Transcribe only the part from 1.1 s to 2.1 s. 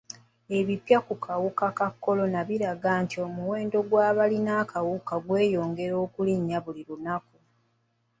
kawuka ka